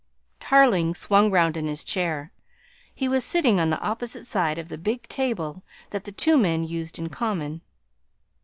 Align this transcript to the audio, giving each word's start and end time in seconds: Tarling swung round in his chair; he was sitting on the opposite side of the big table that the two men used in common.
Tarling 0.39 0.95
swung 0.95 1.29
round 1.29 1.55
in 1.55 1.67
his 1.67 1.83
chair; 1.83 2.33
he 2.95 3.07
was 3.07 3.23
sitting 3.23 3.59
on 3.59 3.69
the 3.69 3.79
opposite 3.81 4.25
side 4.25 4.57
of 4.57 4.67
the 4.67 4.79
big 4.79 5.07
table 5.07 5.61
that 5.91 6.05
the 6.05 6.11
two 6.11 6.39
men 6.39 6.63
used 6.63 6.97
in 6.97 7.07
common. 7.09 7.61